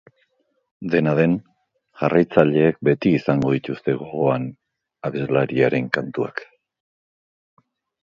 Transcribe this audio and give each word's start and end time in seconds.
Dena 0.93 1.11
den, 1.19 1.35
jarraitzaileek 2.03 2.81
beti 2.91 3.13
izango 3.19 3.53
dituzte 3.59 3.97
gogoan 4.01 4.51
abeslariaren 5.13 5.95
kantuak. 6.01 6.47